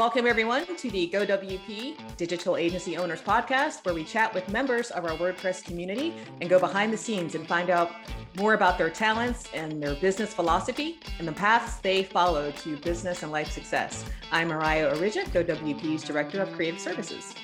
[0.00, 5.04] Welcome, everyone, to the GoWP Digital Agency Owners Podcast, where we chat with members of
[5.04, 7.90] our WordPress community and go behind the scenes and find out
[8.38, 13.22] more about their talents and their business philosophy and the paths they follow to business
[13.22, 14.06] and life success.
[14.32, 17.34] I'm Mariah Origin, GoWP's Director of Creative Services.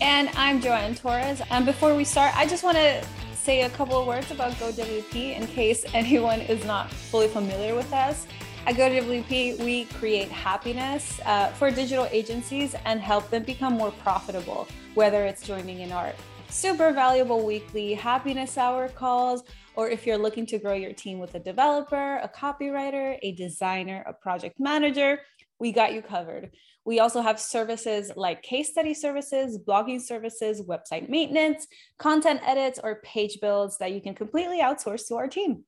[0.00, 1.42] And I'm Joanne Torres.
[1.50, 3.04] And before we start, I just want to
[3.34, 7.92] say a couple of words about GoWP in case anyone is not fully familiar with
[7.92, 8.26] us.
[8.68, 14.68] At GoWP, we create happiness uh, for digital agencies and help them become more profitable,
[14.92, 16.14] whether it's joining in art.
[16.50, 19.42] super valuable weekly happiness hour calls,
[19.74, 24.04] or if you're looking to grow your team with a developer, a copywriter, a designer,
[24.06, 25.18] a project manager,
[25.58, 26.50] we got you covered.
[26.84, 31.66] We also have services like case study services, blogging services, website maintenance,
[31.98, 35.64] content edits, or page builds that you can completely outsource to our team.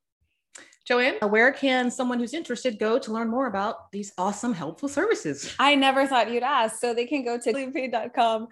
[0.87, 5.55] Joanne, where can someone who's interested go to learn more about these awesome, helpful services?
[5.59, 6.81] I never thought you'd ask.
[6.81, 8.49] So they can go to WP.com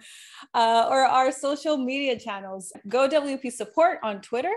[0.53, 4.53] uh, or our social media channels, GoWP Support on Twitter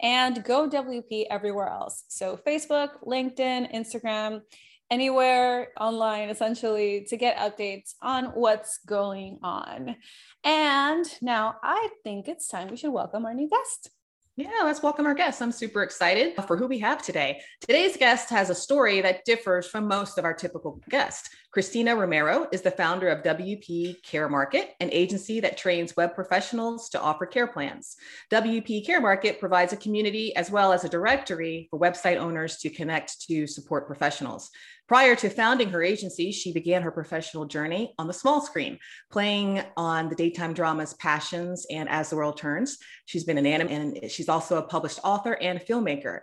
[0.00, 2.04] and Go WP everywhere else.
[2.08, 4.42] So Facebook, LinkedIn, Instagram,
[4.90, 9.96] anywhere online essentially to get updates on what's going on.
[10.44, 13.90] And now I think it's time we should welcome our new guest.
[14.38, 15.40] Yeah, let's welcome our guest.
[15.40, 17.40] I'm super excited for who we have today.
[17.62, 21.30] Today's guest has a story that differs from most of our typical guests.
[21.56, 26.90] Kristina Romero is the founder of WP Care Market, an agency that trains web professionals
[26.90, 27.96] to offer care plans.
[28.30, 32.68] WP Care Market provides a community as well as a directory for website owners to
[32.68, 34.50] connect to support professionals.
[34.88, 38.78] Prior to founding her agency, she began her professional journey on the small screen,
[39.10, 42.78] playing on the daytime dramas Passions and As the World Turns.
[43.04, 46.20] She's been an anime and she's also a published author and filmmaker.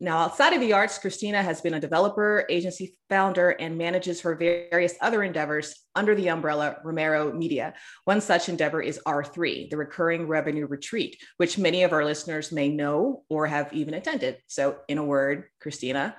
[0.00, 4.34] Now, outside of the arts, Kristina has been a developer, agency founder, and manages her
[4.34, 7.72] various other endeavors under the umbrella Romero Media.
[8.04, 12.68] One such endeavor is R3, the Recurring Revenue Retreat, which many of our listeners may
[12.68, 14.38] know or have even attended.
[14.46, 16.14] So, in a word, Kristina,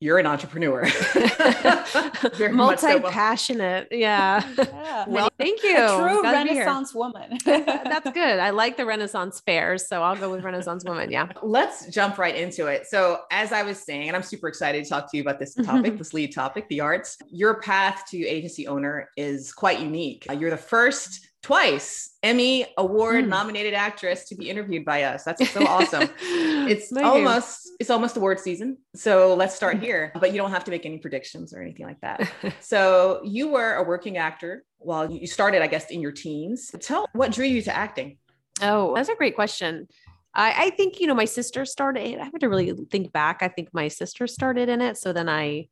[0.00, 0.82] you're an entrepreneur.
[2.52, 3.88] Multi-passionate.
[3.90, 4.46] Yeah.
[4.58, 5.04] yeah.
[5.08, 5.76] Well, thank you.
[5.76, 7.36] A true Renaissance woman.
[7.44, 8.38] That's good.
[8.38, 9.88] I like the Renaissance fairs.
[9.88, 11.10] So I'll go with Renaissance woman.
[11.10, 11.28] Yeah.
[11.42, 12.86] Let's jump right into it.
[12.86, 15.54] So as I was saying, and I'm super excited to talk to you about this
[15.54, 20.26] topic, this lead topic, the arts, your path to agency owner is quite unique.
[20.32, 23.28] You're the first twice Emmy award mm.
[23.28, 25.24] nominated actress to be interviewed by us.
[25.24, 26.08] That's so awesome.
[26.20, 27.76] it's almost you.
[27.80, 28.78] it's almost award season.
[28.94, 30.12] So let's start here.
[30.18, 32.30] But you don't have to make any predictions or anything like that.
[32.60, 36.70] so you were a working actor while you started, I guess, in your teens.
[36.80, 38.18] Tell what drew you to acting.
[38.60, 39.88] Oh, that's a great question.
[40.34, 43.38] I, I think, you know, my sister started, I have to really think back.
[43.42, 44.96] I think my sister started in it.
[44.96, 45.68] So then I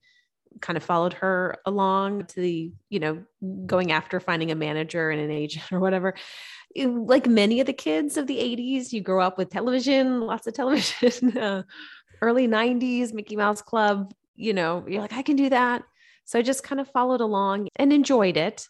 [0.60, 3.24] kind of followed her along to the, you know,
[3.66, 6.14] going after finding a manager and an agent or whatever.
[6.76, 10.54] Like many of the kids of the 80s, you grow up with television, lots of
[10.54, 11.62] television, uh,
[12.20, 15.82] early 90s, Mickey Mouse Club, you know, you're like, I can do that.
[16.24, 18.68] So I just kind of followed along and enjoyed it.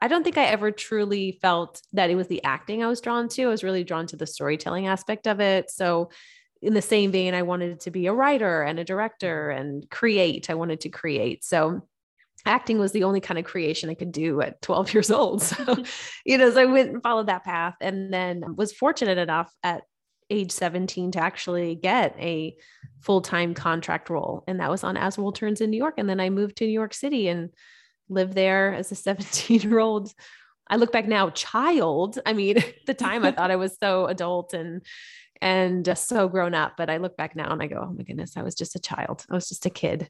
[0.00, 3.28] I don't think I ever truly felt that it was the acting I was drawn
[3.30, 3.44] to.
[3.44, 5.70] I was really drawn to the storytelling aspect of it.
[5.70, 6.10] So
[6.60, 9.60] in the same vein, I wanted to be a writer and a director mm-hmm.
[9.60, 10.50] and create.
[10.50, 11.44] I wanted to create.
[11.44, 11.82] So
[12.46, 15.42] acting was the only kind of creation I could do at 12 years old.
[15.42, 15.76] So,
[16.24, 19.82] you know, so I went and followed that path and then was fortunate enough at
[20.30, 22.54] age 17 to actually get a
[23.00, 24.44] full-time contract role.
[24.46, 25.94] And that was on As World Turns in New York.
[25.96, 27.50] And then I moved to New York City and
[28.08, 30.12] lived there as a 17 year old.
[30.70, 32.18] I look back now, child.
[32.26, 34.82] I mean, at the time I thought I was so adult and
[35.40, 36.74] and so grown up.
[36.76, 38.80] But I look back now and I go, oh my goodness, I was just a
[38.80, 39.24] child.
[39.30, 40.08] I was just a kid.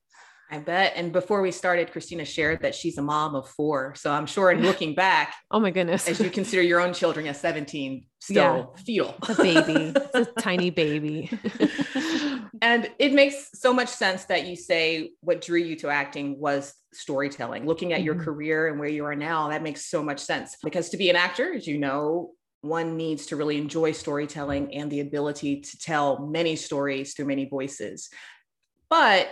[0.50, 0.94] I bet.
[0.96, 3.94] And before we started, Kristina shared that she's a mom of four.
[3.96, 7.26] So I'm sure in looking back, oh my goodness, as you consider your own children
[7.26, 8.82] at 17, still yeah.
[8.82, 9.14] fetal.
[9.28, 11.30] a baby, a tiny baby.
[12.62, 16.72] and it makes so much sense that you say what drew you to acting was
[16.94, 17.66] storytelling.
[17.66, 18.06] Looking at mm-hmm.
[18.06, 20.56] your career and where you are now, that makes so much sense.
[20.64, 24.90] Because to be an actor, as you know, one needs to really enjoy storytelling and
[24.90, 28.08] the ability to tell many stories through many voices.
[28.90, 29.28] But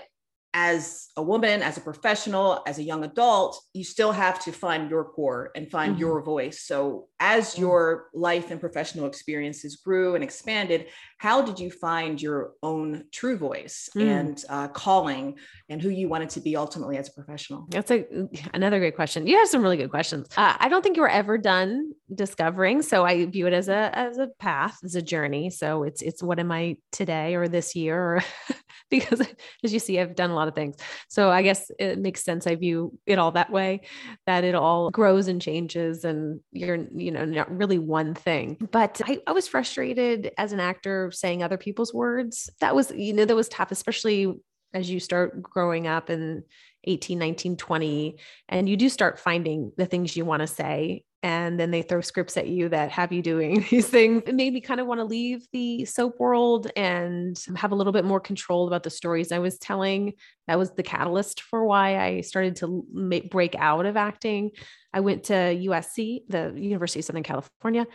[0.58, 4.88] as a woman, as a professional, as a young adult, you still have to find
[4.88, 6.00] your core and find mm-hmm.
[6.00, 6.62] your voice.
[6.62, 7.61] So, as mm-hmm.
[7.61, 10.87] your life and professional experiences grew and expanded,
[11.19, 14.07] how did you find your own true voice Mm.
[14.07, 15.37] and uh, calling
[15.69, 17.67] and who you wanted to be ultimately as a professional?
[17.71, 18.05] That's a
[18.53, 19.27] another great question.
[19.27, 20.29] You have some really good questions.
[20.37, 23.91] Uh, I don't think you were ever done discovering, so I view it as a
[23.97, 25.51] as a path, as a journey.
[25.51, 28.25] So it's it's what am I today or this year, or
[28.91, 29.21] because
[29.65, 30.77] as you see, I've done a lot of things.
[31.09, 32.47] So I guess it makes sense.
[32.47, 33.83] I view it all that way,
[34.27, 38.57] that it all grows and changes, and you're you know not really one thing.
[38.71, 42.50] But I, I was frustrated as an actor saying other people's words.
[42.61, 44.35] That was you know that was tough, especially
[44.75, 46.44] as you start growing up in
[46.85, 48.17] 18, 19, 20,
[48.49, 51.05] and you do start finding the things you want to say.
[51.23, 54.23] And then they throw scripts at you that have you doing these things.
[54.27, 57.93] It made me kind of want to leave the soap world and have a little
[57.93, 60.13] bit more control about the stories I was telling.
[60.47, 64.51] That was the catalyst for why I started to make, break out of acting.
[64.93, 67.87] I went to USC, the University of Southern California,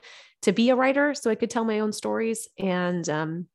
[0.41, 2.47] to be a writer so I could tell my own stories.
[2.59, 3.47] And um,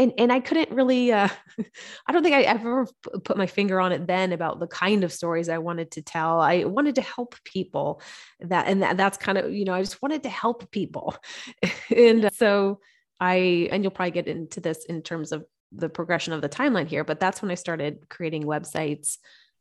[0.00, 1.28] and and I couldn't really uh
[2.06, 2.86] I don't think I ever
[3.24, 6.40] put my finger on it then about the kind of stories I wanted to tell.
[6.40, 8.00] I wanted to help people
[8.40, 11.16] that and that, that's kind of you know I just wanted to help people.
[11.96, 12.80] and so
[13.20, 16.88] I and you'll probably get into this in terms of the progression of the timeline
[16.88, 19.18] here, but that's when I started creating websites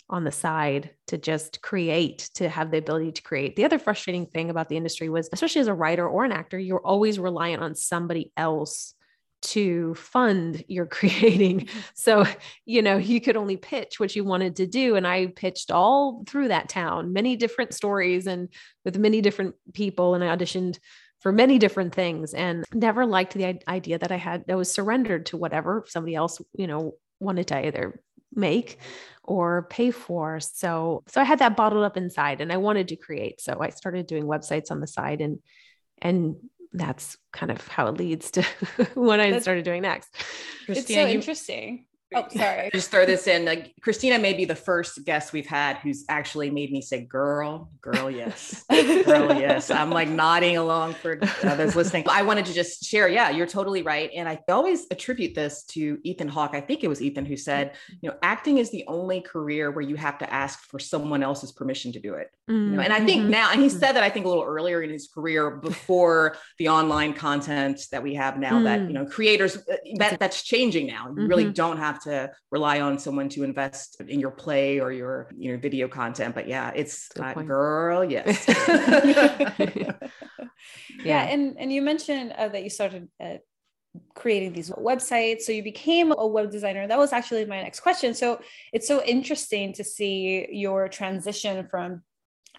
[0.10, 3.56] on the side to just create, to have the ability to create.
[3.56, 6.58] The other frustrating thing about the industry was, especially as a writer or an actor,
[6.58, 8.96] you're always reliant on somebody else
[9.42, 11.70] to fund your creating.
[11.94, 12.26] So,
[12.66, 14.96] you know, you could only pitch what you wanted to do.
[14.96, 18.50] And I pitched all through that town, many different stories and
[18.86, 20.16] with many different people.
[20.16, 20.80] And I auditioned
[21.20, 25.28] for many different things and never liked the idea that I had, that was surrendered
[25.28, 28.00] to whatever somebody else, you know, wanted to either
[28.34, 28.80] make
[29.24, 30.40] or pay for.
[30.40, 33.42] So, so I had that bottled up inside and I wanted to create.
[33.42, 35.40] So I started doing websites on the side and,
[36.02, 36.36] and
[36.74, 38.42] that's kind of how it leads to
[38.94, 40.10] what I That's- started doing next.
[40.68, 41.86] it's so interesting.
[42.16, 42.70] Oh, sorry.
[42.74, 43.46] just throw this in.
[43.46, 47.70] Like Kristina may be the first guest we've had who's actually made me say, "Girl,
[47.82, 52.06] girl, yes, girl, yes." I'm like nodding along for uh, those listening.
[52.10, 53.08] I wanted to just share.
[53.08, 56.56] Yeah, you're totally right, and I always attribute this to Ethan Hawke.
[56.56, 59.84] I think it was Ethan who said, "You know, acting is the only career where
[59.84, 63.06] you have to ask for someone else's permission to do it." You know, and I
[63.06, 63.30] think Mhm.
[63.30, 66.70] now, and he said that I think a little earlier in his career before the
[66.70, 68.64] online content that we have now.
[68.64, 68.88] That Mm.
[68.88, 71.14] you know, creators uh, that that's changing now.
[71.16, 71.54] You really Mhm.
[71.54, 75.58] don't have to rely on someone to invest in your play or your you know
[75.58, 76.36] video content.
[76.36, 78.46] But yeah, it's uh, girl, yes.
[79.76, 79.92] yeah.
[81.04, 81.24] Yeah.
[81.24, 83.38] and and you mentioned uh, that you started uh,
[84.14, 88.14] creating these websites so you became a web designer that was actually my next question
[88.14, 88.40] so
[88.72, 92.04] it's so interesting to see your transition from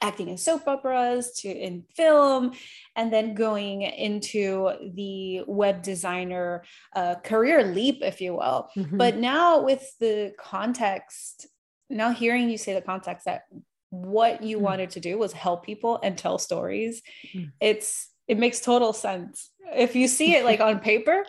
[0.00, 2.52] acting in soap operas to in film
[2.96, 6.62] and then going into the web designer
[6.96, 8.96] uh, career leap if you will Mhm.
[8.98, 11.46] but now with the context
[11.90, 13.42] now hearing you say the context that
[13.90, 14.62] what you Mm.
[14.62, 17.02] wanted to do was help people and tell stories
[17.34, 17.52] Mm.
[17.60, 21.24] it's it makes total sense if you see it like on paper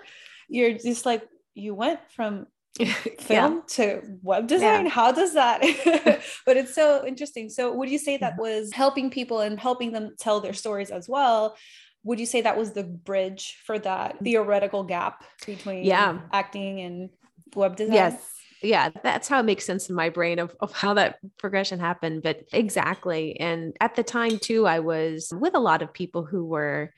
[0.47, 2.47] you're just like you went from
[3.19, 5.61] film to web design how does that
[6.45, 8.41] but it's so interesting so would you say that Mm-hmm.
[8.41, 11.55] was helping people and helping them tell their stories as well
[12.03, 16.19] would you say that was the bridge for that theoretical gap between Yeah.
[16.31, 17.09] acting and
[17.55, 18.27] web design Yes.
[18.63, 22.21] Yeah, that's how it makes sense in my brain of, of how that progression happened.
[22.21, 23.39] But exactly.
[23.39, 26.93] And at the time, too, I was with a lot of people who were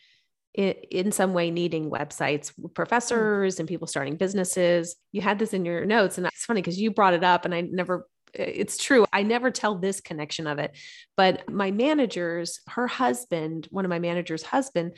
[0.54, 2.74] in, some way needing websites, mm.
[2.74, 4.96] professors and people starting businesses.
[5.12, 6.18] You had this in your notes.
[6.18, 9.06] And it's funny because you brought it up, and I never, it's true.
[9.12, 10.78] I never tell this connection of it.
[11.18, 14.96] But my managers, her husband, one of my managers' husband,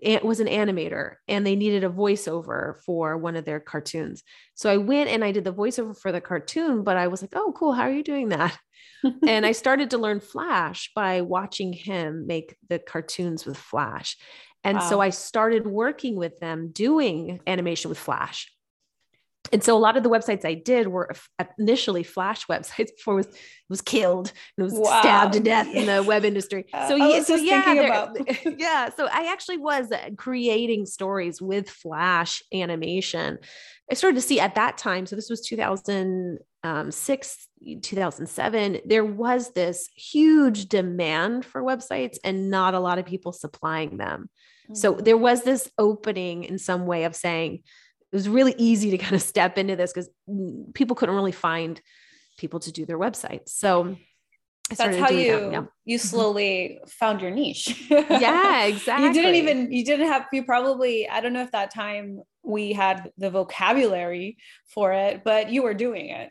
[0.00, 4.22] it was an animator and they needed a voiceover for one of their cartoons.
[4.54, 7.34] So I went and I did the voiceover for the cartoon, but I was like,
[7.36, 7.72] oh, cool.
[7.72, 8.58] How are you doing that?
[9.26, 14.16] and I started to learn Flash by watching him make the cartoons with Flash.
[14.64, 18.50] And so I started working with them doing animation with Flash.
[19.52, 21.10] And so a lot of the websites I did were
[21.58, 23.34] initially Flash websites before it was, it
[23.68, 26.64] was killed and it was stabbed to death in the web industry.
[26.72, 28.16] Uh, So yeah, so yeah, thinking there- about-
[28.60, 28.88] yeah.
[28.90, 33.38] So I actually was uh, creating stories with Flash animation.
[33.90, 35.06] I started to see at that time.
[35.06, 37.48] So this was 2006,
[37.82, 38.80] 2007.
[38.86, 44.30] There was this huge demand for websites and not a lot of people supplying them.
[44.74, 45.04] So Mhm.
[45.04, 47.62] there was this opening in some way of saying
[48.12, 50.10] it was really easy to kind of step into this because
[50.74, 51.80] people couldn't really find
[52.38, 53.48] people to do their websites.
[53.50, 53.96] So
[54.70, 55.64] I that's how you that, yeah.
[55.84, 59.06] you slowly found your niche yeah, exactly.
[59.06, 62.72] you didn't even you didn't have you probably i don't know if that time we
[62.72, 64.36] had the vocabulary
[64.74, 66.30] for it, but you were doing it.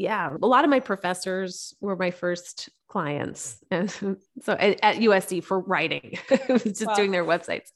[0.00, 0.30] Yeah.
[0.40, 3.58] A lot of my professors were my first clients.
[3.70, 3.90] And
[4.42, 6.94] so at, at USC for writing, just wow.
[6.94, 7.70] doing their websites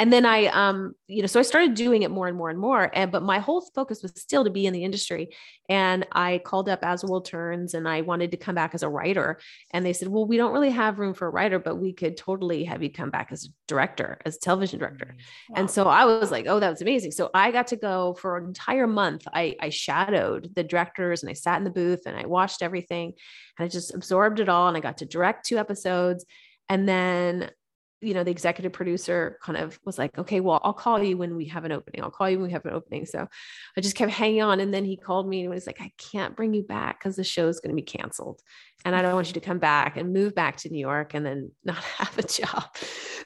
[0.00, 2.58] and then i um you know so i started doing it more and more and
[2.58, 5.28] more and but my whole focus was still to be in the industry.
[5.68, 8.88] And i called up as world turns and i wanted to come back as a
[8.88, 9.38] writer.
[9.72, 12.16] And they said well we don't really have room for a writer but we could
[12.16, 15.14] totally have you come back as a director as a television director.
[15.16, 15.56] Mm, wow.
[15.56, 17.12] and so i was like oh that was amazing.
[17.12, 19.28] So i got to go for an entire month.
[19.32, 23.12] I i shadowed the directors and i sat in the booth and i watched everything
[23.58, 26.24] and i just absorbed it all and i got to direct two episodes.
[26.70, 27.50] And then
[28.00, 31.36] you know, the executive producer kind of was like, okay, well, I'll call you when
[31.36, 32.02] we have an opening.
[32.02, 33.04] I'll call you when we have an opening.
[33.04, 33.28] So
[33.76, 34.60] I just kept hanging on.
[34.60, 37.24] And then he called me and was like, I can't bring you back because the
[37.24, 38.40] show is going to be canceled.
[38.84, 41.24] And I don't want you to come back and move back to New York and
[41.24, 42.64] then not have a job.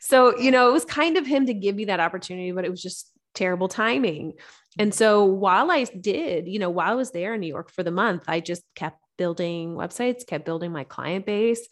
[0.00, 2.70] So, you know, it was kind of him to give me that opportunity, but it
[2.70, 4.34] was just terrible timing.
[4.78, 7.82] And so while I did, you know, while I was there in New York for
[7.82, 11.66] the month, I just kept building websites, kept building my client base,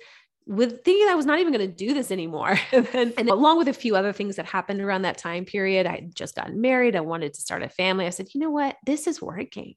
[0.46, 2.58] with thinking I was not even going to do this anymore.
[2.72, 5.86] and, then, and along with a few other things that happened around that time period,
[5.86, 6.96] I had just gotten married.
[6.96, 8.06] I wanted to start a family.
[8.06, 8.76] I said, you know what?
[8.84, 9.74] This is working.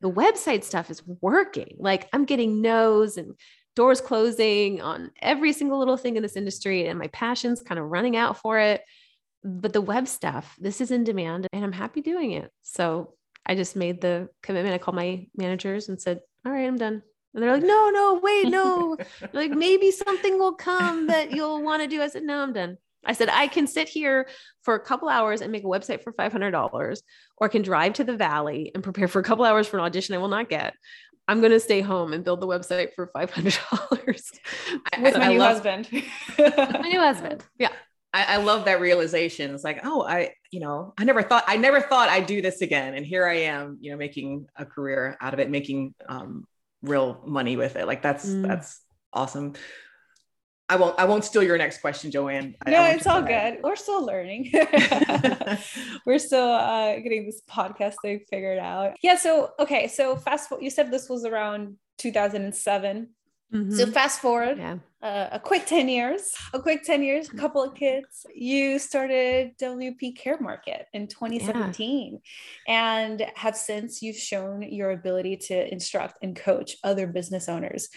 [0.00, 1.76] The website stuff is working.
[1.78, 3.34] Like I'm getting no's and
[3.74, 6.86] doors closing on every single little thing in this industry.
[6.88, 8.82] And my passion's kind of running out for it.
[9.44, 12.50] But the web stuff, this is in demand and I'm happy doing it.
[12.62, 13.14] So
[13.44, 14.74] I just made the commitment.
[14.74, 17.02] I called my managers and said, all right, I'm done.
[17.34, 18.96] And they're like, no, no, wait, no.
[19.32, 22.02] like maybe something will come that you'll want to do.
[22.02, 22.76] I said, no, I'm done.
[23.04, 24.28] I said, I can sit here
[24.62, 27.02] for a couple hours and make a website for $500
[27.36, 30.14] or can drive to the valley and prepare for a couple hours for an audition
[30.14, 30.74] I will not get.
[31.26, 34.04] I'm going to stay home and build the website for $500
[35.02, 35.88] with my new love, husband.
[36.38, 37.44] my new husband.
[37.58, 37.70] Yeah.
[38.14, 39.54] I, I, love that realization.
[39.54, 42.60] It's like, oh, I, you know, I never thought, I never thought I'd do this
[42.60, 42.94] again.
[42.94, 46.46] And here I am, you know, making a career out of it, making um,
[46.82, 47.86] real money with it.
[47.86, 48.46] Like that's mm.
[48.46, 48.80] that's
[49.12, 49.54] awesome.
[50.68, 52.54] I won't I won't steal your next question, Joanne.
[52.66, 53.58] No, I it's all good.
[53.62, 54.52] We're still learning.
[56.06, 58.96] We're still uh, getting this podcast thing figured out.
[59.02, 59.16] Yeah.
[59.16, 59.88] So okay.
[59.88, 60.64] So fast forward.
[60.64, 63.10] You said this was around 2007.
[63.52, 63.74] Mm-hmm.
[63.74, 64.78] So fast forward yeah.
[65.02, 69.58] uh, a quick 10 years, a quick 10 years, a couple of kids, you started
[69.58, 72.20] WP Care Market in 2017
[72.66, 72.98] yeah.
[72.98, 77.90] and have since you've shown your ability to instruct and coach other business owners.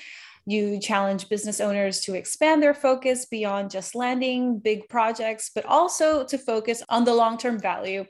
[0.46, 6.24] You challenge business owners to expand their focus beyond just landing big projects, but also
[6.26, 8.06] to focus on the long term value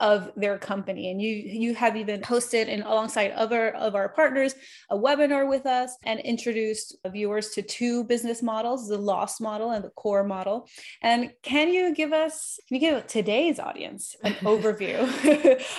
[0.00, 1.10] of their company.
[1.10, 4.54] And you you have even hosted and alongside other of our partners
[4.90, 9.84] a webinar with us and introduced viewers to two business models the loss model and
[9.84, 10.68] the core model.
[11.02, 14.98] And can you give us can you give today's audience an overview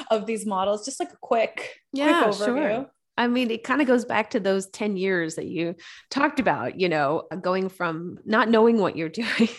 [0.11, 0.85] of these models?
[0.85, 2.45] Just like a quick yeah quick overview.
[2.45, 2.91] sure.
[3.17, 5.75] I mean, it kind of goes back to those 10 years that you
[6.09, 9.49] talked about, you know, going from not knowing what you're doing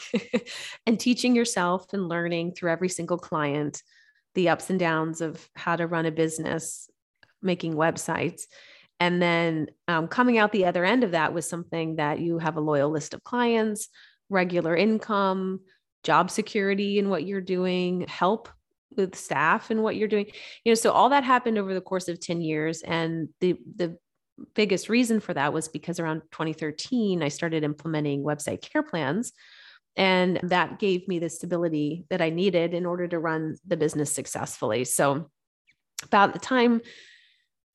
[0.87, 3.83] and teaching yourself and learning through every single client
[4.35, 6.89] the ups and downs of how to run a business,
[7.43, 8.43] making websites.
[8.99, 12.57] And then um, coming out the other end of that was something that you have
[12.57, 13.89] a loyal list of clients,
[14.29, 15.61] regular income,
[16.05, 18.49] job security in what you're doing, help
[18.97, 20.27] with staff and what you're doing.
[20.65, 22.83] You know, so all that happened over the course of 10 years.
[22.83, 23.97] And the the
[24.55, 29.33] biggest reason for that was because around 2013, I started implementing website care plans
[29.97, 34.13] and that gave me the stability that I needed in order to run the business
[34.13, 34.85] successfully.
[34.85, 35.31] So,
[36.05, 36.81] about the time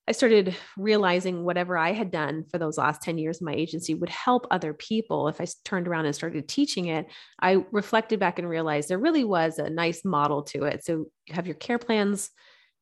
[0.07, 3.95] I started realizing whatever I had done for those last 10 years in my agency
[3.95, 5.27] would help other people.
[5.27, 7.07] If I turned around and started teaching it,
[7.39, 10.85] I reflected back and realized there really was a nice model to it.
[10.85, 12.29] So you have your care plans,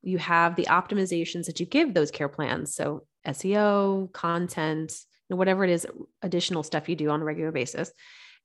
[0.01, 2.75] you have the optimizations that you give those care plans.
[2.75, 4.93] So SEO, content,
[5.29, 5.87] whatever it is,
[6.21, 7.89] additional stuff you do on a regular basis.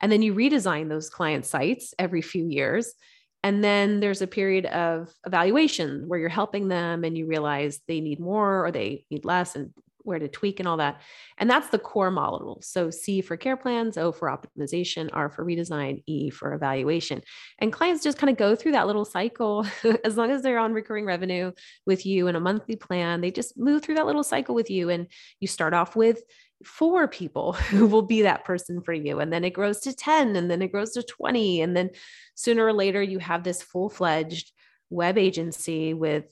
[0.00, 2.94] And then you redesign those client sites every few years.
[3.42, 8.00] And then there's a period of evaluation where you're helping them and you realize they
[8.00, 9.72] need more or they need less and
[10.08, 11.00] where to tweak and all that.
[11.36, 12.58] And that's the core model.
[12.62, 17.20] So C for care plans, O for optimization, R for redesign, E for evaluation.
[17.58, 19.66] And clients just kind of go through that little cycle
[20.04, 21.52] as long as they're on recurring revenue
[21.86, 24.88] with you and a monthly plan, they just move through that little cycle with you.
[24.88, 25.06] And
[25.40, 26.22] you start off with
[26.64, 29.20] four people who will be that person for you.
[29.20, 31.60] And then it grows to 10, and then it grows to 20.
[31.62, 31.90] And then
[32.34, 34.52] sooner or later, you have this full fledged
[34.90, 36.24] web agency with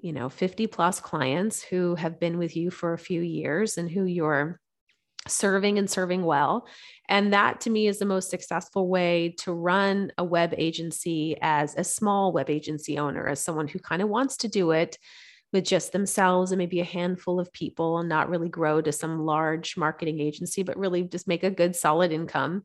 [0.00, 3.88] you know 50 plus clients who have been with you for a few years and
[3.88, 4.58] who you're
[5.28, 6.66] serving and serving well.
[7.08, 11.74] And that to me is the most successful way to run a web agency as
[11.76, 14.98] a small web agency owner, as someone who kind of wants to do it
[15.52, 19.24] with just themselves and maybe a handful of people and not really grow to some
[19.24, 22.62] large marketing agency, but really just make a good solid income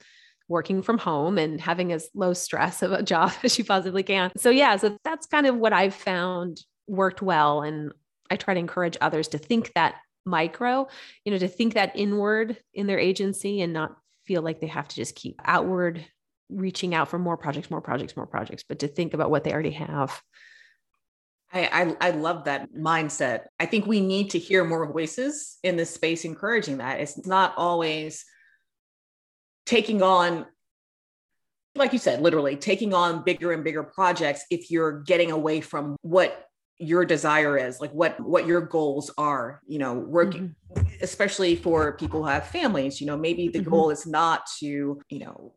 [0.47, 4.31] working from home and having as low stress of a job as you possibly can.
[4.37, 7.63] So, yeah, so that's kind of what I've found worked well.
[7.63, 7.91] And
[8.29, 10.87] I try to encourage others to think that micro,
[11.23, 14.87] you know, to think that inward in their agency and not feel like they have
[14.87, 16.05] to just keep outward
[16.49, 19.53] reaching out for more projects, more projects, more projects, but to think about what they
[19.53, 20.21] already have.
[21.55, 23.45] I, I, I love that mindset.
[23.59, 27.00] I think we need to hear more voices in this space encouraging that.
[27.00, 28.25] It's not always
[29.65, 30.45] taking on
[31.77, 35.97] like you said literally taking on bigger and bigger projects if you're getting away from
[36.01, 36.47] what
[36.77, 40.88] your desire is like what what your goals are you know working mm-hmm.
[41.01, 43.69] especially for people who have families you know maybe the mm-hmm.
[43.69, 45.53] goal is not to you know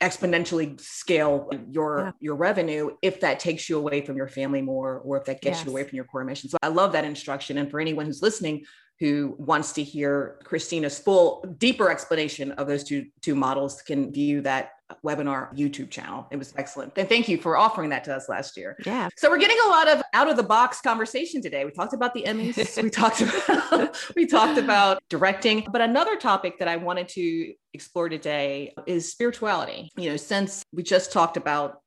[0.00, 2.12] exponentially scale your yeah.
[2.20, 5.58] your revenue if that takes you away from your family more or if that gets
[5.58, 5.66] yes.
[5.66, 8.20] you away from your core mission so i love that instruction and for anyone who's
[8.20, 8.64] listening
[8.98, 14.40] who wants to hear kristina's full deeper explanation of those two two models can view
[14.40, 14.70] that
[15.02, 16.26] webinar YouTube channel.
[16.30, 16.92] It was excellent.
[16.96, 18.76] And thank you for offering that to us last year.
[18.84, 19.08] Yeah.
[19.16, 21.64] So we're getting a lot of out of the box conversation today.
[21.64, 26.58] We talked about the Emmys, we talked about we talked about directing, but another topic
[26.58, 29.90] that I wanted to explore today is spirituality.
[29.96, 31.80] You know, since we just talked about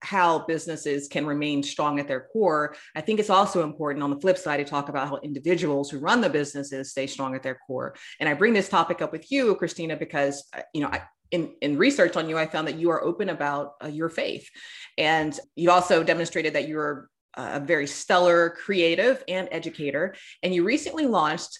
[0.00, 2.76] how businesses can remain strong at their core.
[2.94, 5.98] I think it's also important on the flip side to talk about how individuals who
[5.98, 7.94] run the businesses stay strong at their core.
[8.20, 11.52] And I bring this topic up with you, Christina, because uh, you know I, in,
[11.60, 14.48] in research on you, I found that you are open about uh, your faith.
[14.96, 20.14] And you also demonstrated that you're a very stellar creative and educator.
[20.42, 21.58] And you recently launched,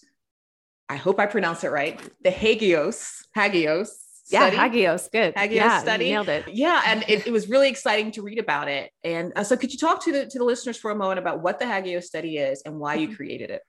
[0.88, 4.04] I hope I pronounced it right, the Hagios, Hagios.
[4.24, 4.56] Study.
[4.56, 5.34] Yeah, Hagios, good.
[5.36, 6.46] Hagios yeah, study, nailed it.
[6.48, 8.90] Yeah, and it, it, was really exciting to read about it.
[9.02, 11.40] And uh, so, could you talk to the to the listeners for a moment about
[11.40, 13.16] what the Hagios study is and why you mm-hmm.
[13.16, 13.62] created it?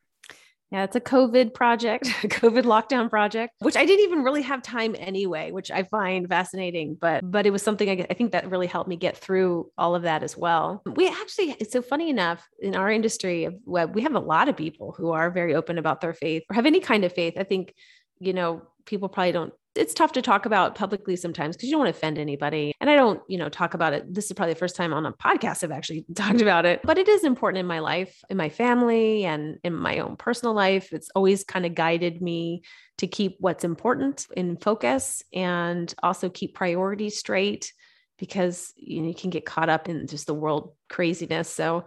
[0.72, 4.96] Yeah, it's a COVID project, COVID lockdown project, which I didn't even really have time
[5.00, 6.96] anyway, which I find fascinating.
[7.00, 9.96] But but it was something I, I think that really helped me get through all
[9.96, 10.84] of that as well.
[10.86, 14.48] We actually, it's so funny enough in our industry of web, we have a lot
[14.48, 17.34] of people who are very open about their faith or have any kind of faith.
[17.38, 17.74] I think
[18.20, 21.86] you know people probably don't it's tough to talk about publicly sometimes because you don't
[21.86, 22.74] want to offend anybody.
[22.82, 24.12] And I don't, you know, talk about it.
[24.14, 26.98] This is probably the first time on a podcast I've actually talked about it, but
[26.98, 30.92] it is important in my life, in my family, and in my own personal life.
[30.92, 32.64] It's always kind of guided me
[32.98, 37.72] to keep what's important in focus and also keep priorities straight
[38.18, 41.50] because you know you can get caught up in just the world craziness.
[41.50, 41.86] So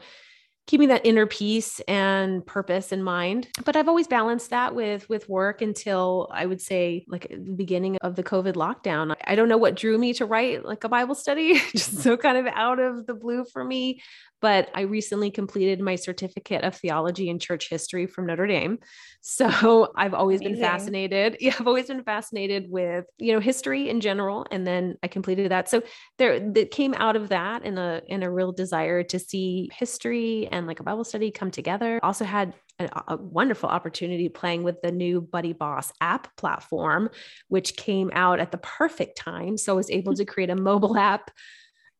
[0.66, 5.28] keeping that inner peace and purpose in mind but i've always balanced that with with
[5.28, 9.14] work until i would say like uh, the beginning of the covid lockdown.
[9.24, 12.36] I don't know what drew me to write like a bible study just so kind
[12.36, 14.02] of out of the blue for me
[14.42, 18.78] but I recently completed my certificate of theology and church history from Notre Dame.
[19.24, 20.54] So I've always Amazing.
[20.54, 21.36] been fascinated.
[21.40, 24.44] Yeah, I've always been fascinated with, you know, history in general.
[24.50, 25.68] And then I completed that.
[25.68, 25.84] So
[26.18, 30.48] there that came out of that in a in a real desire to see history
[30.50, 32.00] and like a Bible study come together.
[32.02, 37.08] Also had a, a, wonderful opportunity playing with the new BuddyBoss app platform,
[37.46, 39.56] which came out at the perfect time.
[39.56, 41.30] So I was able to create a mobile app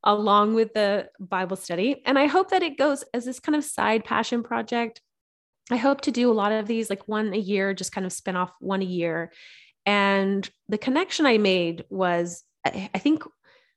[0.04, 2.02] along with the Bible study.
[2.04, 5.00] And I hope that it goes as this kind of side passion project.
[5.70, 8.12] I hope to do a lot of these, like one a year, just kind of
[8.12, 9.32] spin off one a year.
[9.86, 13.24] And the connection I made was, I think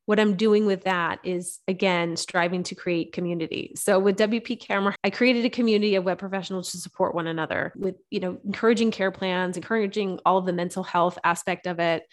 [0.05, 3.73] what I'm doing with that is again striving to create community.
[3.75, 7.25] So with WP Care Market, I created a community of web professionals to support one
[7.25, 11.79] another with, you know, encouraging care plans, encouraging all of the mental health aspect of
[11.79, 12.03] it,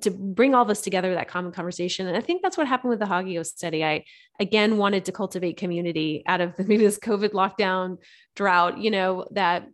[0.00, 2.06] to bring all this together, that common conversation.
[2.06, 3.84] And I think that's what happened with the Hagios study.
[3.84, 4.04] I
[4.40, 7.98] again wanted to cultivate community out of the, maybe this COVID lockdown
[8.34, 9.68] drought, you know, that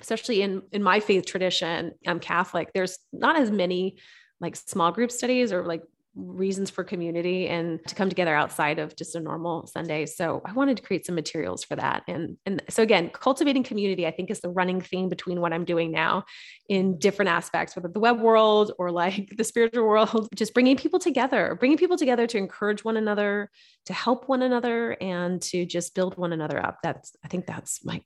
[0.00, 3.98] especially in in my faith tradition, I'm Catholic, there's not as many
[4.40, 5.82] like small group studies or like
[6.16, 10.06] reasons for community and to come together outside of just a normal Sunday.
[10.06, 12.04] So I wanted to create some materials for that.
[12.08, 15.64] And, and so again, cultivating community, I think is the running theme between what I'm
[15.64, 16.24] doing now
[16.68, 20.98] in different aspects, whether the web world or like the spiritual world, just bringing people
[20.98, 23.50] together, bringing people together to encourage one another,
[23.84, 26.78] to help one another and to just build one another up.
[26.82, 28.02] That's, I think that's my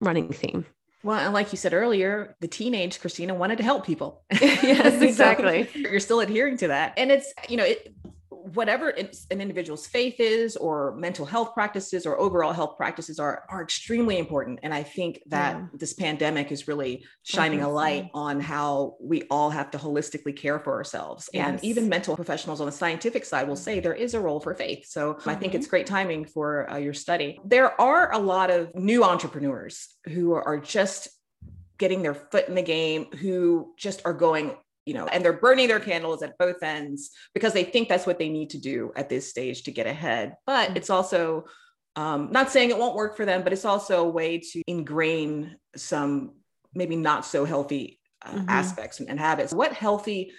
[0.00, 0.66] running theme.
[1.02, 4.22] Well, and like you said earlier, the teenage Kristina wanted to help people.
[4.32, 5.68] yes, exactly.
[5.72, 6.94] so you're still adhering to that.
[6.96, 7.94] And it's, you know, it,
[8.54, 13.62] whatever an individual's faith is or mental health practices or overall health practices are are
[13.62, 15.66] extremely important and i think that yeah.
[15.74, 20.58] this pandemic is really shining a light on how we all have to holistically care
[20.58, 21.48] for ourselves yes.
[21.48, 24.54] and even mental professionals on the scientific side will say there is a role for
[24.54, 25.30] faith so mm-hmm.
[25.30, 25.70] i think it's mm-hmm.
[25.70, 30.58] great timing for uh, your study there are a lot of new entrepreneurs who are
[30.58, 31.08] just
[31.78, 34.56] getting their foot in the game who just are going
[34.88, 38.18] you know, and they're burning their candles at both ends because they think that's what
[38.18, 40.34] they need to do at this stage to get ahead.
[40.46, 40.78] But mm-hmm.
[40.78, 41.44] it's also
[41.94, 45.56] um, not saying it won't work for them, but it's also a way to ingrain
[45.76, 46.36] some
[46.72, 48.48] maybe not so healthy uh, mm-hmm.
[48.48, 49.52] aspects and, and habits.
[49.52, 50.32] What healthy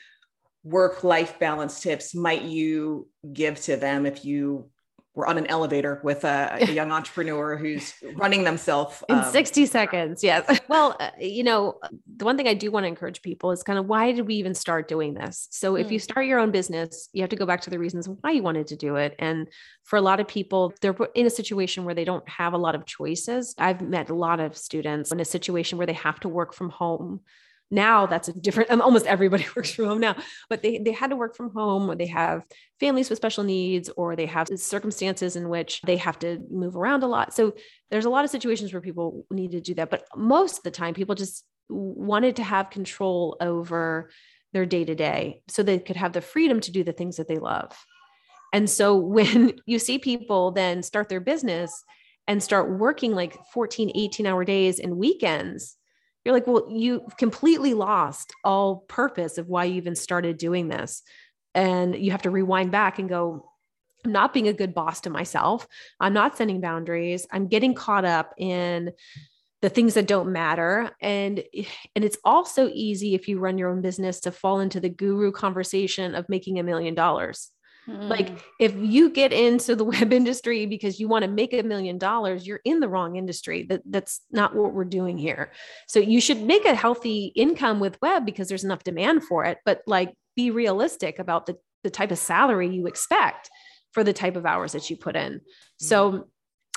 [0.63, 4.71] work life balance tips might you give to them if you
[5.19, 9.65] we're on an elevator with a, a young entrepreneur who's running themselves in um, 60
[9.65, 10.23] seconds.
[10.23, 10.59] Yes.
[10.69, 11.79] Well, uh, you know,
[12.15, 14.35] the one thing I do want to encourage people is kind of why did we
[14.35, 15.47] even start doing this?
[15.49, 15.81] So mm.
[15.81, 16.01] if you mm.
[16.01, 18.67] start your own business, you have to go back to the reasons why you wanted
[18.67, 19.15] to do it.
[19.17, 19.47] And
[19.83, 22.75] for a lot of people, they're in a situation where they don't have a lot
[22.75, 23.55] of choices.
[23.57, 26.69] I've met a lot of students in a situation where they have to work from
[26.69, 27.21] home
[27.71, 30.15] now that's a different um, almost everybody works from home now
[30.49, 32.43] but they, they had to work from home or they have
[32.79, 37.03] families with special needs or they have circumstances in which they have to move around
[37.03, 37.33] a lot.
[37.33, 37.53] So
[37.91, 40.71] there's a lot of situations where people need to do that but most of the
[40.71, 44.09] time people just wanted to have control over
[44.53, 47.27] their day to day so they could have the freedom to do the things that
[47.27, 47.77] they love.
[48.53, 51.83] And so when you see people then start their business
[52.27, 55.78] and start working like 14 18 hour days and weekends
[56.23, 61.01] you're like, well, you completely lost all purpose of why you even started doing this.
[61.55, 63.49] And you have to rewind back and go,
[64.05, 65.67] I'm not being a good boss to myself.
[65.99, 67.27] I'm not setting boundaries.
[67.31, 68.91] I'm getting caught up in
[69.61, 71.43] the things that don't matter and
[71.93, 75.33] and it's also easy if you run your own business to fall into the guru
[75.33, 77.51] conversation of making a million dollars
[77.89, 78.41] like mm.
[78.59, 82.45] if you get into the web industry because you want to make a million dollars,
[82.45, 83.63] you're in the wrong industry.
[83.63, 85.51] That that's not what we're doing here.
[85.87, 89.59] So you should make a healthy income with web because there's enough demand for it,
[89.65, 93.49] but like be realistic about the the type of salary you expect
[93.93, 95.41] for the type of hours that you put in.
[95.77, 96.23] So mm.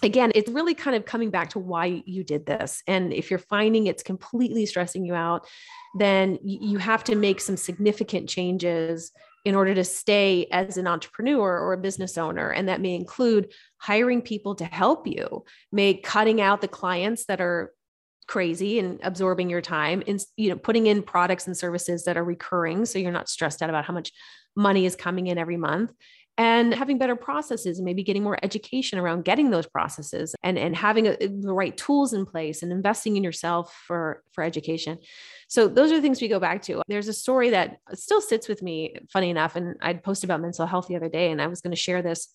[0.03, 2.83] again, it's really kind of coming back to why you did this.
[2.87, 5.47] And if you're finding it's completely stressing you out,
[5.99, 9.13] then you have to make some significant changes
[9.45, 12.51] in order to stay as an entrepreneur or a business owner.
[12.51, 17.41] And that may include hiring people to help you may cutting out the clients that
[17.41, 17.73] are
[18.29, 22.25] crazy and absorbing your time and you know putting in products and services that are
[22.25, 24.13] recurring so you're not stressed out about how much
[24.55, 25.93] money is coming in every month
[26.39, 30.75] and having better processes and maybe getting more education around getting those processes and, and
[30.75, 34.99] having a, the right tools in place and investing in yourself for for education
[35.53, 38.49] so those are the things we go back to there's a story that still sits
[38.49, 41.47] with me funny enough and i'd posted about mental health the other day and i
[41.47, 42.35] was going to share this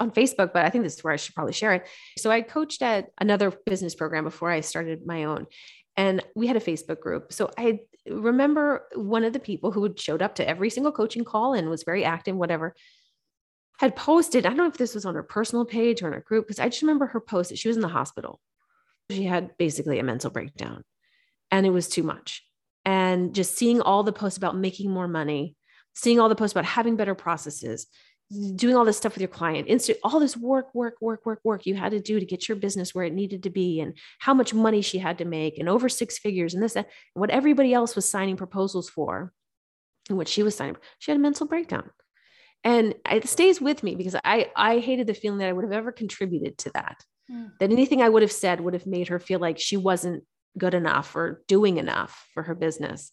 [0.00, 1.86] on Facebook, but I think this is where I should probably share it.
[2.18, 5.46] So I coached at another business program before I started my own.
[5.96, 7.32] And we had a Facebook group.
[7.32, 11.24] So I remember one of the people who had showed up to every single coaching
[11.24, 12.74] call and was very active, whatever,
[13.78, 14.46] had posted.
[14.46, 16.60] I don't know if this was on her personal page or in her group, because
[16.60, 18.40] I just remember her post that she was in the hospital.
[19.10, 20.82] She had basically a mental breakdown
[21.50, 22.44] and it was too much.
[22.84, 25.56] And just seeing all the posts about making more money,
[25.94, 27.86] seeing all the posts about having better processes,
[28.54, 29.68] doing all this stuff with your client,
[30.04, 32.94] all this work, work, work, work, work you had to do to get your business
[32.94, 35.88] where it needed to be, and how much money she had to make, and over
[35.88, 39.32] six figures, and this, that, and what everybody else was signing proposals for,
[40.08, 41.90] and what she was signing, she had a mental breakdown.
[42.62, 45.72] And it stays with me because I I hated the feeling that I would have
[45.72, 47.02] ever contributed to that.
[47.30, 47.52] Mm.
[47.58, 50.24] That anything I would have said would have made her feel like she wasn't
[50.58, 53.12] good enough or doing enough for her business.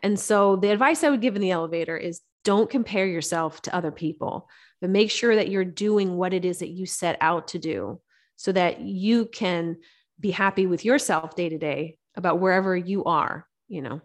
[0.00, 3.74] And so the advice I would give in the elevator is don't compare yourself to
[3.74, 4.48] other people,
[4.80, 8.00] but make sure that you're doing what it is that you set out to do
[8.36, 9.76] so that you can
[10.20, 14.00] be happy with yourself day to day about wherever you are, you know.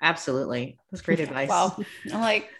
[0.00, 0.78] Absolutely.
[0.90, 1.48] That's great advice.
[1.48, 1.76] wow.
[2.12, 2.50] I'm like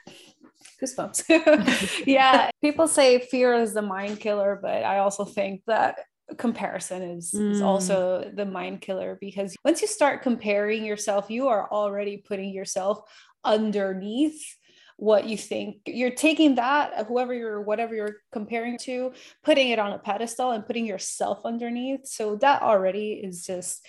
[0.82, 2.02] goosebumps.
[2.06, 2.50] yeah.
[2.60, 6.00] People say fear is the mind killer, but I also think that
[6.36, 7.52] comparison is, mm.
[7.52, 12.52] is also the mind killer because once you start comparing yourself, you are already putting
[12.52, 13.00] yourself
[13.44, 14.56] underneath
[14.98, 19.12] what you think you're taking that whoever you're whatever you're comparing to
[19.44, 23.88] putting it on a pedestal and putting yourself underneath so that already is just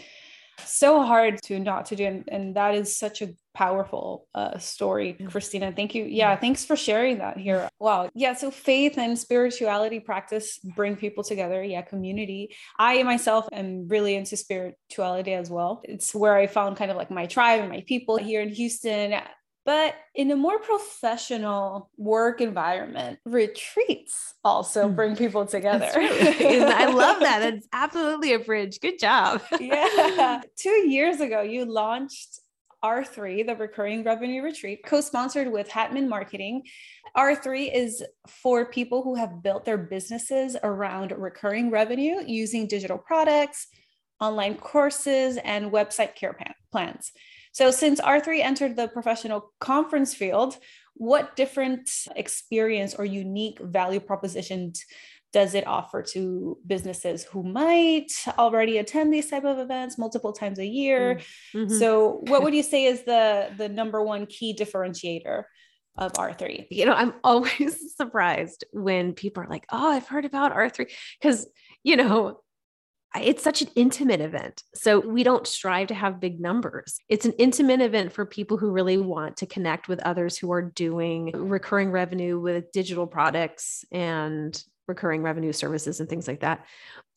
[0.66, 5.18] so hard to not to do and, and that is such a powerful uh, story
[5.20, 5.76] kristina.
[5.76, 6.06] Thank you.
[6.06, 7.70] Yeah thanks for sharing that here.
[7.80, 8.10] Wow.
[8.14, 11.64] Yeah so faith and spirituality practice bring people together.
[11.64, 12.56] Yeah community.
[12.78, 15.82] I myself am really into spirituality as well.
[15.84, 19.14] It's where i found kind of like my tribe and my people here in houston
[19.66, 24.96] But in a more professional work environment, retreats also hmm.
[24.96, 25.90] bring people together.
[25.94, 27.40] I love that.
[27.40, 28.80] That's absolutely a bridge.
[28.80, 29.42] Good job.
[29.60, 30.42] yeah.
[30.58, 32.40] Two years ago, you launched
[32.84, 36.64] R3, the recurring revenue retreat, co sponsored with Hatman Marketing.
[37.18, 43.68] R3 is for people who have built their businesses around recurring revenue using digital products,
[44.22, 46.38] online courses, and website care
[46.72, 47.12] plans.
[47.52, 50.58] So, since R3 entered the professional conference field,
[50.94, 54.84] what different experience or unique value propositions
[55.32, 60.60] does it offer to businesses who might already attend these type of events multiple times
[60.60, 61.20] a year?
[61.54, 61.74] Mm-hmm.
[61.78, 65.44] so what would you say is the the number one key differentiator
[65.98, 70.54] of R3 you know i'm always surprised when people are like oh i've heard about
[70.54, 70.90] R3
[71.22, 71.48] cuz
[71.84, 72.40] you know
[73.16, 74.64] it's such an intimate event.
[74.76, 77.00] So we don't strive to have big numbers.
[77.10, 80.62] It's an intimate event for people who really want to connect with others who are
[80.62, 86.66] doing recurring revenue with digital products and recurring revenue services and things like that.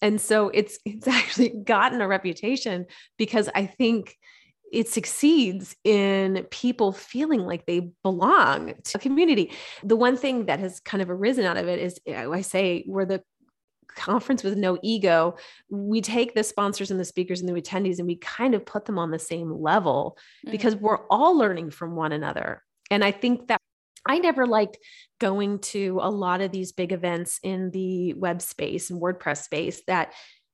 [0.01, 2.87] And so it's it's actually gotten a reputation
[3.19, 4.17] because I think
[4.73, 9.53] it succeeds in people feeling like they belong to a community.
[9.85, 13.05] The one thing that has kind of arisen out of it is I say we're
[13.05, 13.23] the
[13.89, 15.37] conference with no ego,
[15.71, 18.85] we take the sponsors and the speakers and the attendees and we kind of put
[18.85, 20.53] them on the same level mm-hmm.
[20.53, 22.63] because we're all learning from one another.
[22.91, 23.61] And I think that
[24.07, 24.79] I never liked
[25.21, 29.83] going to a lot of these big events in the web space and WordPress space
[29.87, 30.13] that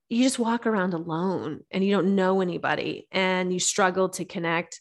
[0.09, 4.81] you just walk around alone and you don't know anybody and you struggle to connect.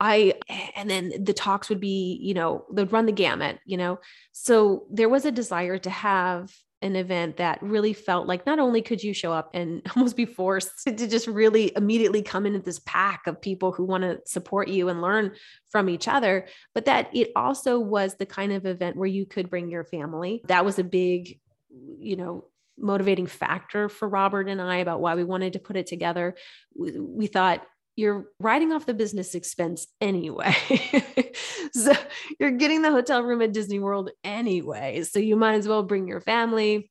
[0.00, 0.34] I,
[0.76, 4.00] and then the talks would be, you know, they'd run the gamut, you know.
[4.32, 6.52] So there was a desire to have
[6.84, 10.26] an event that really felt like not only could you show up and almost be
[10.26, 14.68] forced to just really immediately come into this pack of people who want to support
[14.68, 15.32] you and learn
[15.70, 19.48] from each other, but that it also was the kind of event where you could
[19.48, 20.42] bring your family.
[20.46, 21.40] That was a big,
[21.98, 22.44] you know,
[22.76, 26.34] motivating factor for Robert and I about why we wanted to put it together.
[26.76, 27.64] We, we thought
[27.96, 30.54] you're writing off the business expense anyway.
[31.72, 31.92] so
[32.40, 35.02] you're getting the hotel room at Disney World anyway.
[35.02, 36.90] So you might as well bring your family.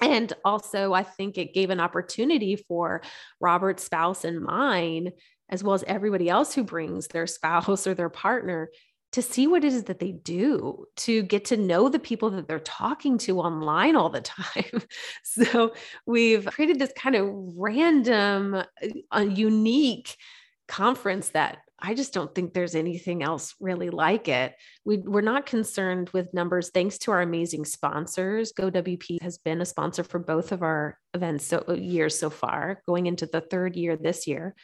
[0.00, 3.00] And also, I think it gave an opportunity for
[3.40, 5.12] Robert's spouse and mine,
[5.48, 8.70] as well as everybody else who brings their spouse or their partner,
[9.14, 12.48] to see what it is that they do, to get to know the people that
[12.48, 14.82] they're talking to online all the time.
[15.22, 15.72] so
[16.04, 18.60] we've created this kind of random,
[19.12, 20.16] uh, unique
[20.66, 24.56] conference that I just don't think there's anything else really like it.
[24.84, 28.52] We, we're not concerned with numbers thanks to our amazing sponsors.
[28.52, 33.06] GoWP has been a sponsor for both of our events so years so far, going
[33.06, 34.56] into the third year this year.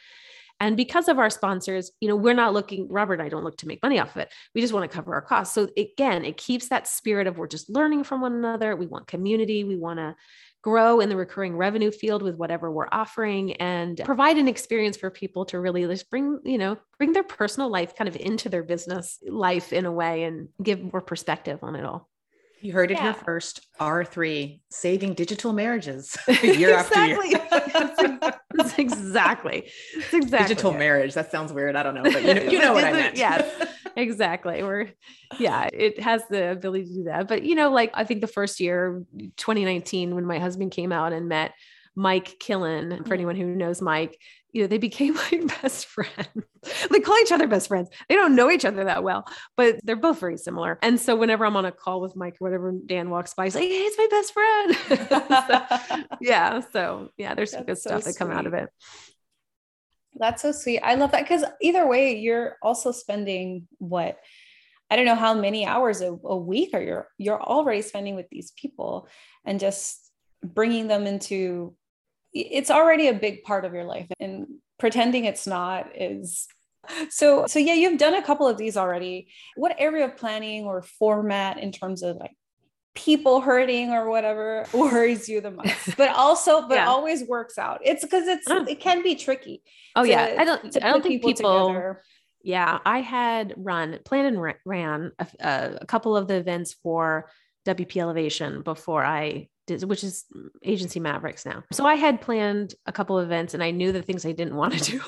[0.61, 3.57] And because of our sponsors, you know, we're not looking, Robert and I don't look
[3.57, 4.31] to make money off of it.
[4.53, 5.55] We just want to cover our costs.
[5.55, 8.75] So again, it keeps that spirit of we're just learning from one another.
[8.75, 9.63] We want community.
[9.63, 10.15] We want to
[10.61, 15.09] grow in the recurring revenue field with whatever we're offering and provide an experience for
[15.09, 18.61] people to really just bring, you know, bring their personal life kind of into their
[18.61, 22.10] business life in a way and give more perspective on it all.
[22.61, 23.03] You heard it yeah.
[23.03, 23.67] here first.
[23.79, 27.41] R3, saving digital marriages year after year.
[28.53, 29.69] That's exactly.
[29.95, 30.47] It's exactly.
[30.47, 30.77] Digital it.
[30.77, 31.13] marriage.
[31.13, 31.75] That sounds weird.
[31.75, 33.17] I don't know, but you know, you know what I meant.
[33.17, 34.61] yes, exactly.
[34.61, 34.89] We're,
[35.39, 37.27] yeah, it has the ability to do that.
[37.27, 39.03] But, you know, like I think the first year,
[39.37, 41.53] 2019, when my husband came out and met
[41.95, 44.17] Mike Killen, for anyone who knows Mike,
[44.53, 46.27] you know, they became like best friends.
[46.89, 47.89] they call each other best friends.
[48.09, 49.25] They don't know each other that well,
[49.57, 50.79] but they're both very similar.
[50.81, 53.55] And so whenever I'm on a call with Mike or whatever, Dan walks by, he's
[53.55, 55.07] like, Hey, it's my best friend.
[56.09, 56.61] so, yeah.
[56.71, 58.69] So yeah, there's some good so stuff that come out of it.
[60.15, 60.81] That's so sweet.
[60.81, 64.19] I love that because either way, you're also spending what
[64.89, 68.27] I don't know how many hours a, a week are you're, you're already spending with
[68.29, 69.07] these people
[69.45, 70.11] and just
[70.43, 71.75] bringing them into
[72.33, 74.47] it's already a big part of your life and
[74.79, 76.47] pretending it's not is
[77.09, 79.27] so so yeah you've done a couple of these already.
[79.55, 82.35] What area of planning or format in terms of like
[82.95, 85.97] people hurting or whatever worries you the most?
[85.97, 86.87] But also but yeah.
[86.87, 87.81] always works out.
[87.83, 89.61] It's because it's it can be tricky
[89.95, 90.35] oh to, yeah.
[90.37, 91.95] I don't i don't think people, people
[92.43, 97.29] yeah i had run planned and ran a, a couple of the events for
[97.65, 99.47] wp elevation before i
[99.79, 100.25] which is
[100.63, 101.63] agency Mavericks now.
[101.71, 104.55] So I had planned a couple of events and I knew the things I didn't
[104.55, 105.01] want to do.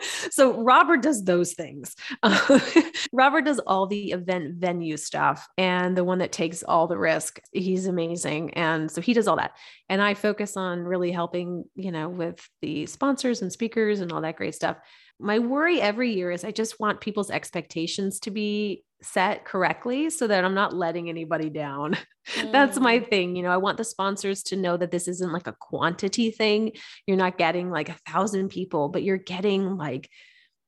[0.30, 1.96] so Robert does those things.
[3.12, 7.40] Robert does all the event venue stuff and the one that takes all the risk.
[7.52, 8.54] He's amazing.
[8.54, 9.52] And so he does all that.
[9.88, 14.20] And I focus on really helping, you know, with the sponsors and speakers and all
[14.22, 14.76] that great stuff.
[15.18, 20.26] my worry every year is I just want people's expectations to be set correctly so
[20.26, 21.96] that I'm not letting anybody down.
[22.34, 22.52] Mm.
[22.52, 23.08] That's my mm.
[23.08, 23.36] thing.
[23.36, 26.72] You know, I want the sponsors to know that this isn't like a quantity thing.
[27.06, 30.08] You're not getting like a thousand people, but you're getting like,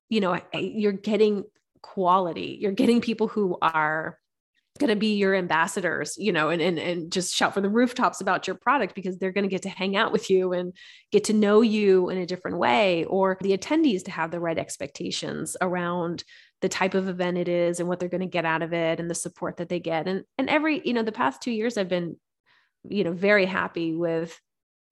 [0.09, 1.45] you know, you're getting
[1.83, 2.59] quality.
[2.61, 4.19] You're getting people who are
[4.79, 8.21] going to be your ambassadors, you know, and, and, and just shout for the rooftops
[8.21, 10.73] about your product because they're going to get to hang out with you and
[11.11, 14.59] get to know you in a different way, or the attendees to have the right
[14.59, 16.25] expectations around
[16.63, 19.01] the type of event it is and what they're going to get out of it
[19.01, 20.07] and the support that they get.
[20.09, 22.17] And, and every, you know, the past two years, I've been,
[22.89, 24.41] you know, very happy with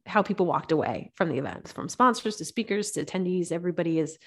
[0.04, 3.52] how people walked away from the events, from sponsors to speakers to attendees.
[3.52, 4.18] Everybody is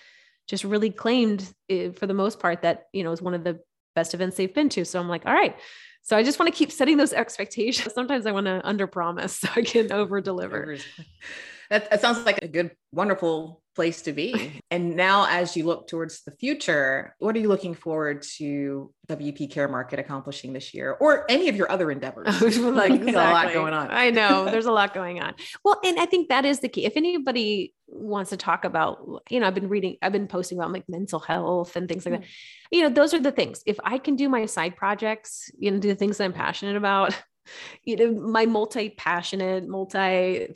[0.47, 3.59] just really claimed eh, for the most part that, you know, is one of the
[3.95, 4.85] best events they've been to.
[4.85, 5.57] So I'm like, all right.
[6.03, 7.93] So I just want to keep setting those expectations.
[7.93, 10.77] Sometimes I want to under promise so I can over deliver.
[11.69, 14.61] That, that sounds like a good, wonderful place to be.
[14.71, 19.51] and now, as you look towards the future, what are you looking forward to WP
[19.51, 22.27] Care Market accomplishing this year, or any of your other endeavors?
[22.41, 23.13] like exactly.
[23.13, 23.89] a lot going on.
[23.91, 25.33] I know there's a lot going on.
[25.63, 26.85] Well, and I think that is the key.
[26.85, 30.71] If anybody wants to talk about, you know, I've been reading, I've been posting about
[30.71, 32.25] like mental health and things like that.
[32.25, 32.29] Hmm.
[32.71, 33.61] You know, those are the things.
[33.65, 36.75] If I can do my side projects, you know, do the things that I'm passionate
[36.75, 37.13] about,
[37.83, 40.47] you know my multi passionate multi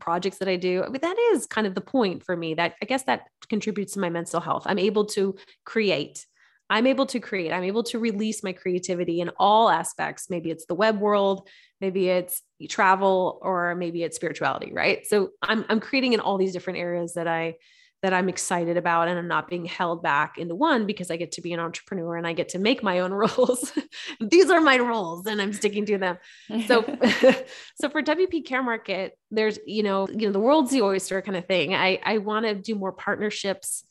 [0.00, 2.74] projects that i do I mean, that is kind of the point for me that
[2.82, 4.64] i guess that contributes to my mental health.
[4.66, 6.26] I'm able to create.
[6.70, 7.52] I'm able to create.
[7.52, 10.30] I'm able to release my creativity in all aspects.
[10.30, 11.48] Maybe it's the web world
[11.82, 15.04] maybe it's travel or maybe it's spirituality right?
[15.06, 17.56] So i'm i'm creating in all these different areas that i
[18.02, 21.32] that I'm excited about and I'm not being held back into one because I get
[21.32, 23.72] to be an entrepreneur and I get to make my own rules.
[24.20, 26.18] These are my rules and I'm sticking to them.
[26.66, 26.82] So
[27.76, 31.36] so for WP Care Market, there's you know, you know the world's the oyster kind
[31.36, 31.74] of thing.
[31.74, 33.84] I I want to do more partnerships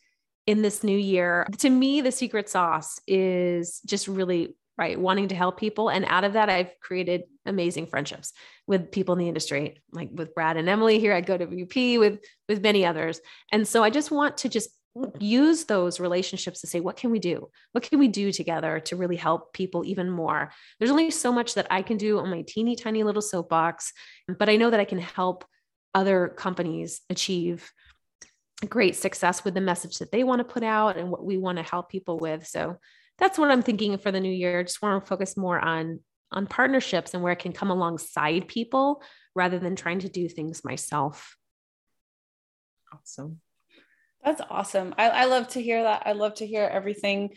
[0.46, 1.48] in this new year.
[1.60, 6.24] To me the secret sauce is just really right wanting to help people and out
[6.24, 8.34] of that I've created amazing friendships
[8.66, 12.64] with people in the industry, like with Brad and Emily here at GoWP, with with
[12.64, 13.22] many others.
[13.52, 14.70] And so I just want to just
[15.20, 17.48] use those relationships to say, what can we do?
[17.74, 20.52] What can we do together to really help people even more?
[20.80, 23.94] There's only so much that I can do on my teeny tiny little soapbox,
[24.40, 25.46] but I know that I can help
[25.94, 27.72] other companies achieve
[28.68, 31.58] great success with the message that they want to put out and what we want
[31.58, 32.48] to help people with.
[32.48, 32.78] So
[33.22, 34.64] that's what I'm thinking for the new year.
[34.64, 36.00] Just want to focus more on
[36.34, 39.04] on partnerships and where I can come alongside people
[39.36, 41.36] rather than trying to do things myself.
[42.94, 43.42] Awesome.
[44.24, 44.96] That's awesome.
[44.98, 46.04] I, I love to hear that.
[46.06, 47.32] I love to hear everything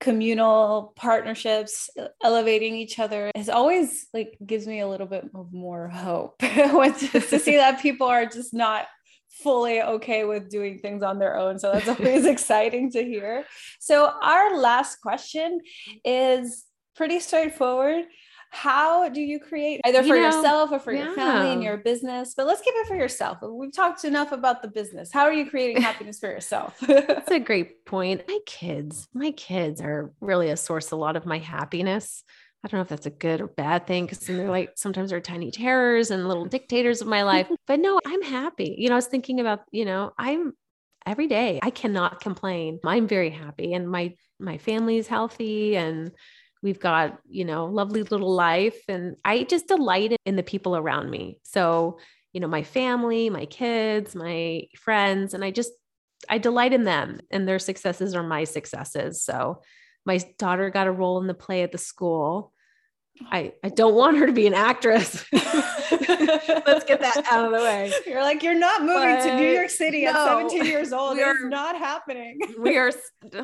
[0.00, 1.90] communal partnerships
[2.22, 7.20] elevating each other is always like gives me a little bit of more hope to
[7.20, 8.86] see that people are just not
[9.30, 11.58] fully okay with doing things on their own.
[11.58, 13.44] So that's always exciting to hear.
[13.78, 15.60] So our last question
[16.04, 16.64] is
[16.96, 18.04] pretty straightforward.
[18.52, 21.04] How do you create either for you know, yourself or for yeah.
[21.04, 23.38] your family and your business but let's keep it for yourself.
[23.42, 25.12] We've talked enough about the business.
[25.12, 26.76] How are you creating happiness for yourself?
[26.80, 28.22] That's a great point.
[28.26, 32.24] My kids my kids are really a source of a lot of my happiness
[32.62, 35.20] I don't know if that's a good or bad thing because they're like sometimes they're
[35.20, 37.48] tiny terrors and little dictators of my life.
[37.66, 38.74] But no, I'm happy.
[38.76, 40.52] You know, I was thinking about, you know, I'm
[41.06, 41.58] every day.
[41.62, 42.78] I cannot complain.
[42.84, 46.12] I'm very happy and my my family's healthy and
[46.62, 51.10] we've got you know lovely little life and i just delight in the people around
[51.10, 51.98] me so
[52.32, 55.72] you know my family my kids my friends and i just
[56.28, 59.60] i delight in them and their successes are my successes so
[60.04, 63.26] my daughter got a role in the play at the school oh.
[63.30, 65.24] I, I don't want her to be an actress.
[65.32, 67.92] Let's get that out of the way.
[68.06, 71.18] You're like, you're not moving but to New York City no, at 17 years old.
[71.18, 72.38] It's not happening.
[72.58, 72.92] we are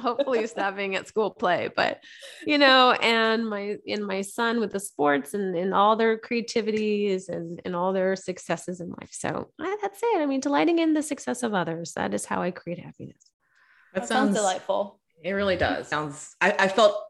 [0.01, 2.01] hopefully stopping at school play, but
[2.47, 7.29] you know, and my and my son with the sports and, and all their creativities
[7.29, 9.11] and, and all their successes in life.
[9.13, 10.21] So I, that's it.
[10.21, 11.93] I mean, delighting in the success of others.
[11.95, 13.31] That is how I create happiness.
[13.95, 15.01] That, that sounds, sounds delightful.
[15.23, 15.89] It really does.
[15.89, 17.03] Sounds I, I felt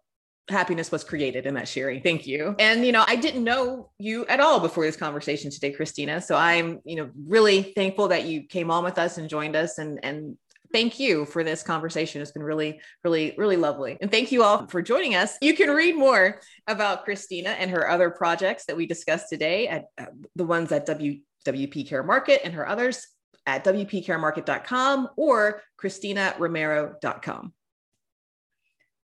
[0.49, 2.01] happiness was created in that Sherry.
[2.01, 2.55] Thank you.
[2.59, 6.23] And you know, I didn't know you at all before this conversation today, Kristina.
[6.23, 9.79] So I'm, you know, really thankful that you came on with us and joined us
[9.79, 10.37] and and
[10.73, 12.21] thank you for this conversation.
[12.21, 13.97] It's been really, really, really lovely.
[14.01, 15.37] And thank you all for joining us.
[15.41, 19.85] You can read more about Kristina and her other projects that we discussed today at
[19.99, 23.07] uh, the ones at w, WP Care Market and her others
[23.47, 27.53] at wpcaremarket.com or kristinaromero.com.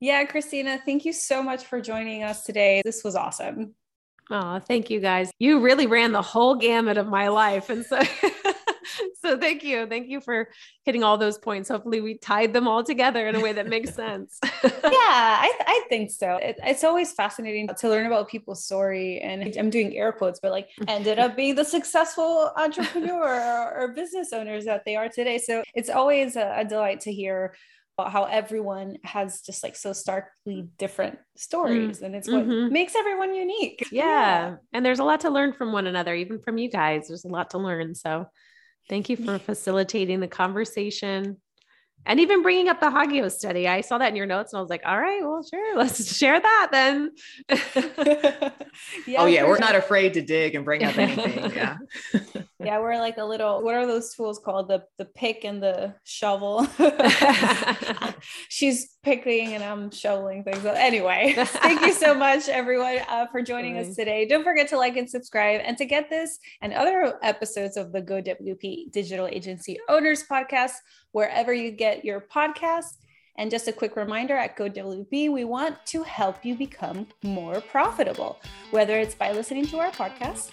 [0.01, 2.81] Yeah, Kristina, thank you so much for joining us today.
[2.85, 3.75] This was awesome.
[4.31, 5.31] Oh, thank you guys.
[5.39, 7.69] You really ran the whole gamut of my life.
[7.69, 8.01] And so
[9.21, 9.87] so thank you.
[9.87, 10.49] Thank you for
[10.85, 11.69] hitting all those points.
[11.69, 14.39] Hopefully we tied them all together in a way that makes sense.
[14.43, 16.37] yeah, I, I think so.
[16.37, 19.21] It, it's always fascinating to learn about people's story.
[19.21, 23.89] And I'm doing air quotes, but like ended up being the successful entrepreneur or, or,
[23.89, 25.37] business owners that they are today.
[25.39, 27.55] So it's always a, a delight to hear
[28.09, 32.73] how everyone has just like so starkly different stories mm, and it's what mm-hmm.
[32.73, 34.03] makes everyone unique yeah.
[34.03, 34.57] yeah.
[34.73, 37.29] and there's a lot to learn from one another even from you guys there's a
[37.29, 38.27] lot to learn so
[38.91, 41.39] Thank you for facilitating the conversation
[42.05, 43.69] and even bringing up the Hagios study.
[43.69, 46.17] I saw that in your notes and I was like, all right, well, sure, let's
[46.17, 47.13] share that then.
[49.07, 49.59] yeah, oh, yeah, we're sure.
[49.59, 51.53] not afraid to dig and bring up anything.
[51.55, 51.77] Yeah.
[52.65, 54.69] Yeah, we're like a little, what are those tools called?
[54.69, 56.67] The, the pick and the shovel.
[58.49, 60.65] She's picking and I'm shoveling things.
[60.65, 64.27] Anyway, thank you so much, everyone, uh, for joining us today.
[64.27, 65.61] Don't forget to like and subscribe.
[65.65, 70.73] And to get this and other episodes of the go GoWP Digital Agency Owners Podcast,
[71.13, 72.97] wherever you get your podcast.
[73.41, 78.39] And just a quick reminder at GoWP, we want to help you become more profitable,
[78.71, 80.51] whether it's by listening to our podcast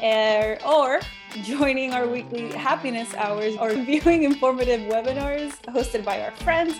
[0.00, 1.00] or, or
[1.42, 6.76] joining our weekly happiness hours or viewing informative webinars hosted by our friends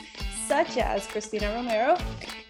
[0.49, 1.97] such as Kristina Romero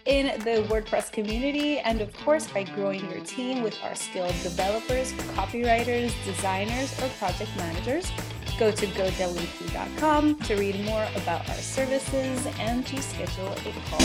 [0.05, 5.11] in the WordPress community, and of course, by growing your team with our skilled developers,
[5.35, 8.11] copywriters, designers, or project managers
[8.59, 13.99] Go to gowp.com to read more about our services and to schedule a call.